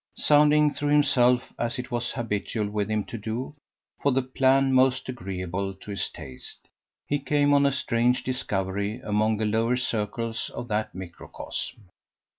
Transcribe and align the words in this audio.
Sounding 0.17 0.71
through 0.73 0.89
himself, 0.89 1.53
as 1.59 1.77
it 1.77 1.91
was 1.91 2.09
habitual 2.13 2.67
with 2.67 2.89
him 2.89 3.03
to 3.05 3.19
do, 3.19 3.53
for 4.01 4.11
the 4.11 4.23
plan 4.23 4.73
most 4.73 5.07
agreeable 5.07 5.75
to 5.75 5.91
his 5.91 6.09
taste, 6.09 6.67
he 7.05 7.19
came 7.19 7.53
on 7.53 7.67
a 7.67 7.71
strange 7.71 8.23
discovery 8.23 8.99
among 9.03 9.37
the 9.37 9.45
lower 9.45 9.77
circles 9.77 10.49
of 10.55 10.67
that 10.69 10.95
microcosm. 10.95 11.87